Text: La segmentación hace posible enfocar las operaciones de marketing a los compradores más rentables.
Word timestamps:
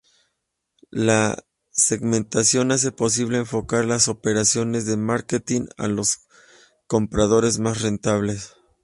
La 1.05 1.37
segmentación 1.69 2.71
hace 2.71 2.91
posible 2.91 3.37
enfocar 3.37 3.85
las 3.85 4.07
operaciones 4.07 4.87
de 4.87 4.97
marketing 4.97 5.67
a 5.77 5.87
los 5.87 6.21
compradores 6.87 7.59
más 7.59 7.83
rentables. 7.83 8.55